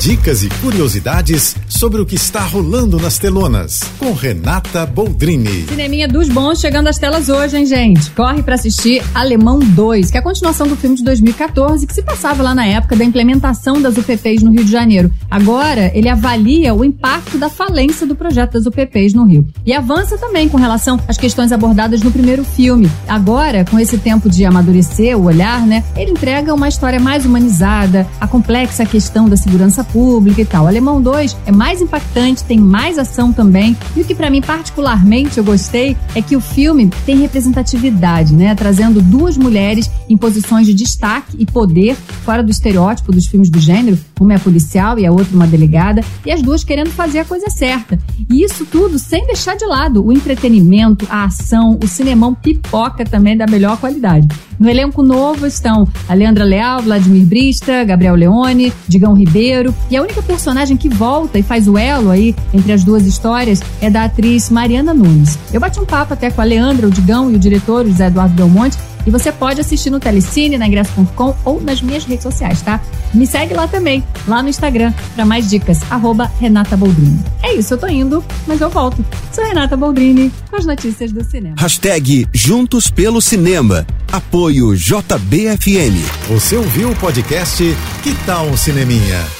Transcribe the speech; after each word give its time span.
Dicas 0.00 0.42
e 0.42 0.48
curiosidades 0.62 1.54
sobre 1.68 2.00
o 2.00 2.06
que 2.06 2.14
está 2.14 2.40
rolando 2.40 2.98
nas 2.98 3.18
telonas, 3.18 3.80
com 3.98 4.14
Renata 4.14 4.86
Boldrini. 4.86 5.66
Cineminha 5.68 6.08
dos 6.08 6.26
bons 6.26 6.58
chegando 6.58 6.86
às 6.86 6.96
telas 6.96 7.28
hoje, 7.28 7.58
hein, 7.58 7.66
gente? 7.66 8.10
Corre 8.12 8.42
para 8.42 8.54
assistir 8.54 9.02
Alemão 9.14 9.58
2, 9.58 10.10
que 10.10 10.16
é 10.16 10.20
a 10.20 10.22
continuação 10.22 10.66
do 10.66 10.74
filme 10.74 10.96
de 10.96 11.04
2014, 11.04 11.86
que 11.86 11.92
se 11.92 12.00
passava 12.00 12.42
lá 12.42 12.54
na 12.54 12.64
época 12.64 12.96
da 12.96 13.04
implementação 13.04 13.80
das 13.82 13.98
UPPs 13.98 14.42
no 14.42 14.50
Rio 14.50 14.64
de 14.64 14.70
Janeiro. 14.70 15.10
Agora, 15.30 15.92
ele 15.94 16.08
avalia 16.08 16.74
o 16.74 16.82
impacto 16.82 17.36
da 17.36 17.50
falência 17.50 18.06
do 18.06 18.16
projeto 18.16 18.52
das 18.52 18.64
UPPs 18.64 19.12
no 19.12 19.26
Rio. 19.26 19.46
E 19.66 19.74
avança 19.74 20.16
também 20.16 20.48
com 20.48 20.56
relação 20.56 20.98
às 21.06 21.18
questões 21.18 21.52
abordadas 21.52 22.00
no 22.00 22.10
primeiro 22.10 22.42
filme. 22.42 22.90
Agora, 23.06 23.66
com 23.66 23.78
esse 23.78 23.98
tempo 23.98 24.30
de 24.30 24.46
amadurecer 24.46 25.14
o 25.18 25.24
olhar, 25.24 25.66
né, 25.66 25.84
ele 25.94 26.12
entrega 26.12 26.54
uma 26.54 26.68
história 26.68 26.98
mais 26.98 27.26
humanizada, 27.26 28.08
a 28.18 28.26
complexa 28.26 28.86
questão 28.86 29.28
da 29.28 29.36
segurança 29.36 29.84
pública 29.92 30.40
e 30.40 30.44
tal. 30.44 30.66
Alemão 30.66 31.00
2 31.00 31.36
é 31.46 31.52
mais 31.52 31.80
impactante, 31.80 32.44
tem 32.44 32.58
mais 32.58 32.98
ação 32.98 33.32
também. 33.32 33.76
E 33.96 34.00
o 34.00 34.04
que 34.04 34.14
para 34.14 34.30
mim 34.30 34.40
particularmente 34.40 35.38
eu 35.38 35.44
gostei 35.44 35.96
é 36.14 36.22
que 36.22 36.36
o 36.36 36.40
filme 36.40 36.90
tem 37.04 37.18
representatividade, 37.18 38.34
né, 38.34 38.54
trazendo 38.54 39.00
duas 39.00 39.36
mulheres 39.36 39.90
em 40.08 40.16
posições 40.16 40.66
de 40.66 40.74
destaque 40.74 41.36
e 41.38 41.46
poder 41.46 41.94
fora 42.24 42.42
do 42.42 42.50
estereótipo 42.50 43.12
dos 43.12 43.26
filmes 43.26 43.50
do 43.50 43.58
gênero. 43.58 43.98
Uma 44.20 44.34
é 44.34 44.38
policial 44.38 44.98
e 44.98 45.06
a 45.06 45.12
outra 45.12 45.34
uma 45.34 45.46
delegada, 45.46 46.04
e 46.26 46.30
as 46.30 46.42
duas 46.42 46.62
querendo 46.62 46.90
fazer 46.90 47.20
a 47.20 47.24
coisa 47.24 47.48
certa. 47.48 47.98
E 48.28 48.42
isso 48.42 48.66
tudo 48.66 48.98
sem 48.98 49.26
deixar 49.26 49.56
de 49.56 49.64
lado 49.64 50.04
o 50.04 50.12
entretenimento, 50.12 51.06
a 51.08 51.24
ação, 51.24 51.78
o 51.82 51.86
cinemão 51.86 52.34
pipoca 52.34 53.04
também 53.04 53.36
da 53.36 53.46
melhor 53.46 53.78
qualidade. 53.78 54.28
No 54.58 54.68
elenco 54.68 55.02
novo 55.02 55.46
estão 55.46 55.88
a 56.06 56.12
Leandra 56.12 56.44
Leal, 56.44 56.82
Vladimir 56.82 57.24
Brista, 57.24 57.82
Gabriel 57.82 58.14
Leone, 58.14 58.70
Digão 58.86 59.14
Ribeiro, 59.14 59.74
e 59.90 59.96
a 59.96 60.02
única 60.02 60.22
personagem 60.22 60.76
que 60.76 60.88
volta 60.88 61.38
e 61.38 61.42
faz 61.42 61.68
o 61.68 61.78
elo 61.78 62.10
aí 62.10 62.34
entre 62.52 62.72
as 62.72 62.84
duas 62.84 63.06
histórias 63.06 63.60
é 63.80 63.90
da 63.90 64.04
atriz 64.04 64.50
Mariana 64.50 64.94
Nunes. 64.94 65.38
Eu 65.52 65.60
bati 65.60 65.80
um 65.80 65.86
papo 65.86 66.14
até 66.14 66.30
com 66.30 66.40
a 66.40 66.44
Leandra, 66.44 66.86
o 66.86 66.90
Digão 66.90 67.30
e 67.30 67.36
o 67.36 67.38
diretor, 67.38 67.84
o 67.84 67.88
José 67.88 68.06
Eduardo 68.06 68.34
Belmonte, 68.34 68.76
e 69.06 69.10
você 69.10 69.32
pode 69.32 69.60
assistir 69.60 69.90
no 69.90 69.98
Telecine, 69.98 70.58
na 70.58 70.66
ingresso.com 70.66 71.34
ou 71.44 71.60
nas 71.60 71.80
minhas 71.80 72.04
redes 72.04 72.22
sociais, 72.22 72.60
tá? 72.62 72.80
Me 73.14 73.26
segue 73.26 73.54
lá 73.54 73.66
também, 73.66 74.04
lá 74.28 74.42
no 74.42 74.48
Instagram, 74.48 74.92
para 75.14 75.24
mais 75.24 75.48
dicas, 75.48 75.80
arroba 75.90 76.30
Renata 76.38 76.76
Boldrini. 76.76 77.20
É 77.42 77.54
isso, 77.54 77.74
eu 77.74 77.78
tô 77.78 77.86
indo, 77.86 78.22
mas 78.46 78.60
eu 78.60 78.68
volto. 78.68 79.04
Sou 79.32 79.44
Renata 79.44 79.76
Boldrini, 79.76 80.30
com 80.50 80.56
as 80.56 80.66
notícias 80.66 81.12
do 81.12 81.24
cinema. 81.24 81.56
Hashtag 81.58 82.28
Juntos 82.32 82.90
pelo 82.90 83.20
Cinema. 83.20 83.86
Apoio 84.12 84.76
JBFM. 84.76 85.96
Você 86.28 86.56
ouviu 86.56 86.90
o 86.90 86.96
podcast 86.96 87.64
Que 88.02 88.14
Tal 88.26 88.46
um 88.46 88.56
Cineminha? 88.56 89.39